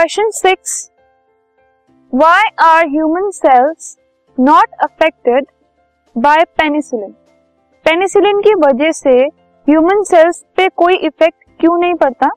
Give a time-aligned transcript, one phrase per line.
[0.00, 0.74] Question six
[2.12, 3.96] why are human cells
[4.38, 5.46] not affected
[6.16, 7.10] by penicillin
[7.86, 9.12] penicillin की वजह से
[9.66, 12.28] human cells पे कोई इफ़ेक्ट क्यों नहीं पड़ता?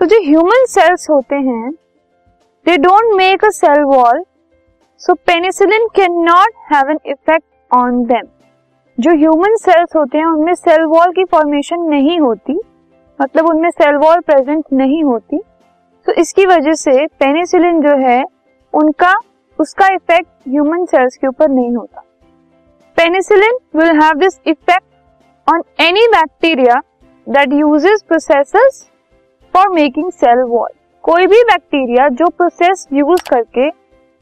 [0.00, 1.70] तो जो ह्यूमन सेल्स होते हैं
[2.66, 4.24] they don't make a cell wall
[5.00, 8.28] so penicillin can not have an effect on them
[8.98, 12.60] जो ह्यूमन सेल्स होते हैं, उनमें सेल वॉल की फॉर्मेशन नहीं होती
[13.18, 15.40] मतलब उनमें सेल वॉल प्रेजेंट नहीं होती।
[16.06, 18.22] तो इसकी वजह से पेनिसिलिन जो है,
[18.74, 19.14] उनका,
[19.58, 22.00] उसका इफ़ेक्ट ह्यूमन सेल्स के ऊपर नहीं होता।
[22.96, 24.84] Penicillin will have this effect
[25.46, 26.80] on any bacteria
[27.26, 28.84] that uses processes
[29.54, 30.68] for making cell wall
[31.04, 33.68] कोई भी बैक्टीरिया जो प्रोसेस यूज़ करके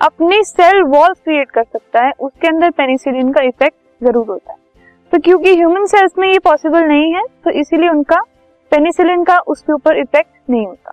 [0.00, 4.58] अपनी सेल वॉल क्रिएट कर सकता है, उसके अंदर पेनिसिलिन का इफ़ेक्ट ज़रूर होता है।
[5.12, 8.20] तो क्योंकि ह्यूमन सेल्स में ये पॉसिबल नहीं है तो इसीलिए उनका
[8.72, 10.92] पेनिसिलिन का उसके ऊपर इफ़ेक्ट नहीं होता।